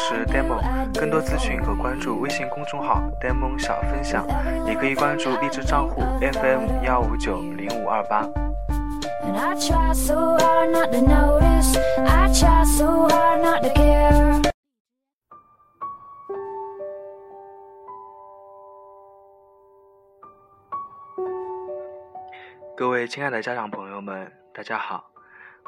[0.00, 0.58] 师 Demo，
[0.98, 4.26] 更多资讯可关注微信公众号 Demo 小分享，
[4.66, 8.26] 也可以关注荔枝账户 FM 幺五九零五二八。
[22.74, 25.09] 各位亲爱的家长朋友们，大家好，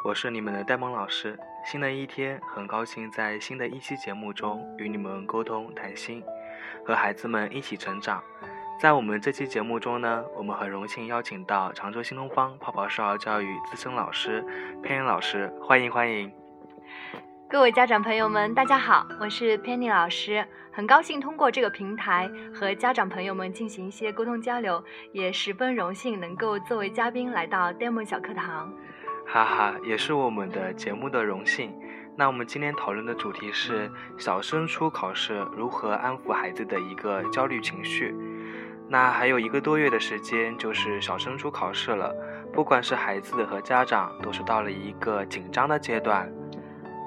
[0.04, 1.38] 我是你们的呆萌老师。
[1.64, 6.20] 新的一天，很高兴在新的一期节目中与你们沟通谈心，
[6.84, 8.20] 和孩子们一起成长。
[8.80, 14.44] 在我们这期节目中呢，我们很荣幸邀请到常州新东方泡泡少儿教育资深老师
[14.82, 16.32] 佩恩老师，欢迎欢迎。
[17.48, 28.74] 各位家长朋友们，大家好，我是 Penny 老师，很高兴通过这个平台和家长朋友们进行一些沟通交流，也十分荣幸能够作为嘉宾来到 Demo 小课堂。
[29.32, 31.72] 哈哈，也是我们的节目的荣幸。
[32.14, 38.14] 那我们今天讨论的主题是小升初考试如何安抚孩子的一个焦虑情绪。
[38.90, 42.14] 那还有一个多月的时间就是小升初考试了，
[42.52, 46.30] 不管是孩子和家长，都是到了一个紧张的阶段。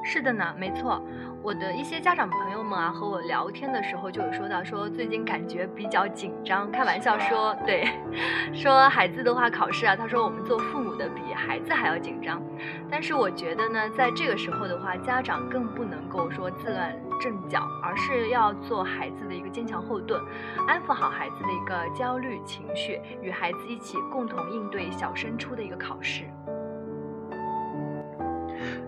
[0.04, 1.00] 是的呢，没错。
[1.46, 7.88] 我的一些家长朋友们啊，和我聊天的时候就有说到，说最近感觉比较紧张，开玩笑说，对，
[8.52, 12.42] 说孩子的话考试啊，他说我们做父母的比孩子还要紧张。
[12.90, 20.20] 但是我觉得呢，在这个时候的话，家长更不能够说自乱阵脚，而是要做孩子的一个坚强后盾，
[20.68, 26.24] 安抚好孩子的一个焦虑情绪，与孩子一起共同应对小升初的一个考试。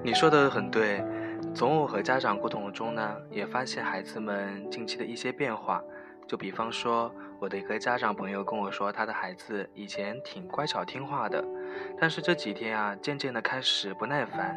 [0.02, 1.04] 你说的很对，
[1.58, 5.82] 从我和家长沟通中呢，也发现孩子们近期的一些变化。
[6.28, 11.44] 就比方说，我的一个家长朋友跟我说，他的孩子以前挺乖巧听话的，
[12.00, 14.56] 但是这几天啊，渐渐的开始不耐烦，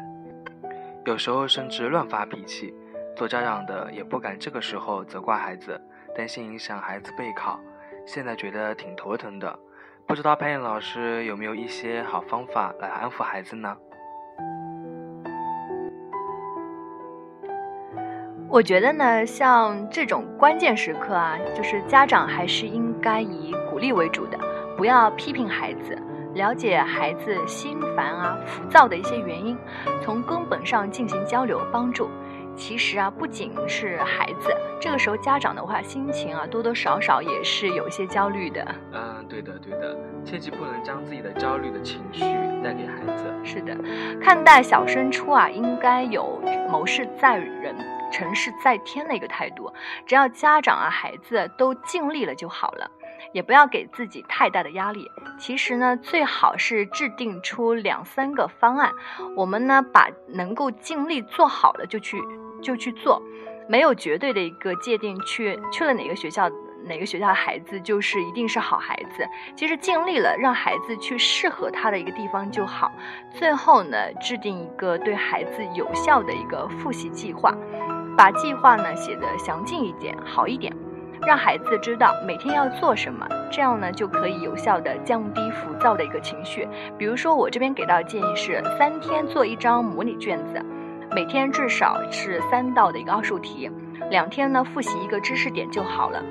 [1.03, 2.71] 有时候甚至乱发脾气。
[3.15, 5.81] 做家长的也不敢这个时候责怪孩子，
[6.15, 7.59] 担心影响孩子备考，
[8.05, 9.57] 现在觉得挺头疼的。
[10.05, 13.75] 不知道潘岩老师有没有一些好方法来安抚孩子呢？
[18.51, 24.37] 我觉得呢，像这种关键时刻啊，就是家长还是应该以鼓励为主的，
[24.75, 25.97] 不要批评孩子，
[26.33, 29.57] 了解孩子心烦啊、浮躁的一些原因，
[30.01, 32.09] 从根本上进行交流帮助。
[32.53, 38.67] 其实啊，不仅是孩子，这个时候家长的话，心情啊，多多少少也是有一些焦虑的。
[38.91, 42.25] 嗯，对的，对的，切记不能将自己的焦虑的情绪
[42.61, 43.33] 带给孩子。
[43.45, 43.73] 是的，
[44.21, 47.73] 看待小升初啊，应该有谋事在人。
[48.11, 49.71] 成事在天的一个态度，
[50.05, 52.91] 只要家长啊、孩子都尽力了就好了，
[53.33, 55.09] 也不要给自己太大的压力。
[55.39, 58.91] 其实呢，最好是制定出两三个方案，
[59.35, 62.21] 我们呢把能够尽力做好了就去
[62.61, 63.21] 就去做，
[63.67, 66.49] 没有绝对的一个界定，去去了哪个学校
[66.83, 69.23] 哪个学校的孩子就是一定是好孩子。
[69.55, 72.91] 其实尽力了，让孩子去适合他的一个地方就好。
[73.31, 77.55] 最后呢，制定一个对孩子有效的一个复习计划。
[78.17, 80.71] 把计划呢写得详尽一点，好一点，
[81.25, 86.67] 让孩子知道每天要做什么，这样呢就可以有效的降低浮躁的一个情绪。
[86.97, 90.63] 比如说，我这边给到建议是三天做一张模拟卷子，
[91.11, 93.69] 每天至少是三道的一个奥数题，
[94.09, 96.23] 两天呢复习一个知识点就好了，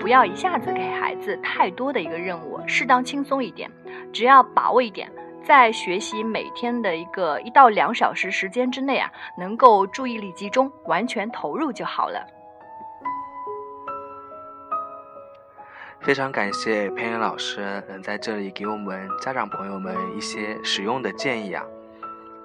[0.00, 3.70] 不要一下子给孩子太多的一个任务，适当轻松一点，
[4.12, 5.10] 只要把握一点。
[5.46, 9.08] 在学习每天的一个一到两小时时间之内啊，
[9.38, 12.26] 能够注意力集中，完全投入就好了。
[16.00, 21.64] 非常感谢佩恩老师能在这里给我们家长朋友们一些实用的建议啊。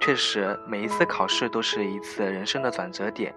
[0.00, 3.34] 确实，每一次考试都是一次人生的转折点，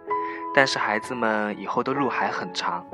[0.53, 2.85] 但是孩子们以后的路还很长，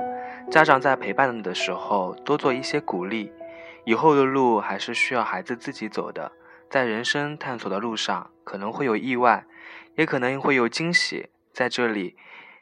[0.50, 3.30] 家长在陪伴的时候多做一些鼓励，
[3.84, 6.32] 以后的路还是需要孩子自己走的。
[6.72, 9.44] 在人生探索的路上，可能会有意外，
[9.94, 11.28] 也可能会有惊喜。
[11.52, 12.16] 在这里，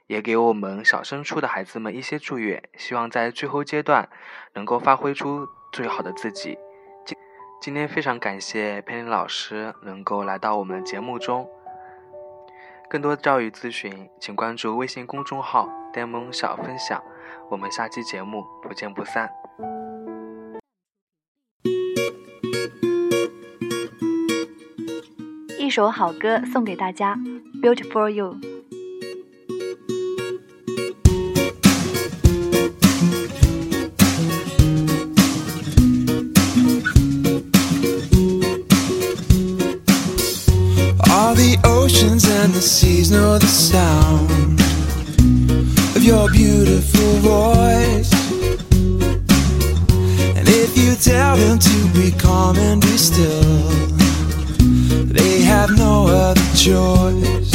[0.08, 4.08] 也给我们小升初的孩子们一些祝愿，希望在最后阶段
[4.54, 6.58] 能够发挥出最好的自己。
[7.06, 7.16] 今
[7.60, 11.48] 今天非常感谢佩林老师能够来到我们的节目中。
[12.88, 17.00] 更多教育咨询，请关注微信公众号“呆萌小分享”。
[17.48, 19.30] 我们下期节目不见不散。
[25.70, 27.14] 一首好歌送给大家，
[27.62, 28.34] 《Beautiful You》。
[41.08, 44.60] All the oceans and the seas know the sound
[45.94, 48.10] of your beautiful voice.
[50.34, 53.89] And if you tell them to be calm and be still.
[55.10, 57.52] They have no other choice.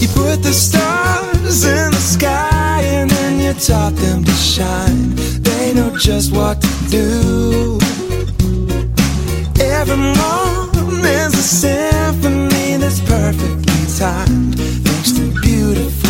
[0.00, 5.14] You put the stars in the sky and then you taught them to shine.
[5.42, 7.78] They know just what to do.
[9.58, 14.58] Every morning's a symphony that's perfectly timed.
[14.58, 16.05] Thanks to beautiful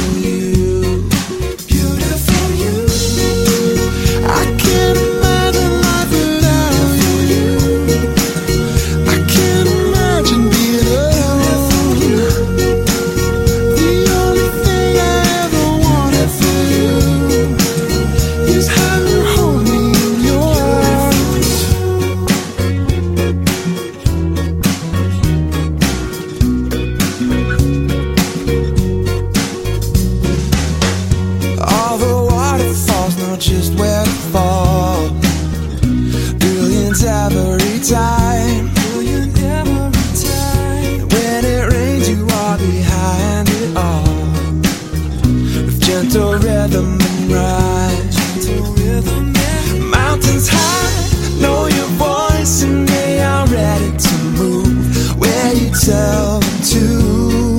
[55.77, 57.57] itself to.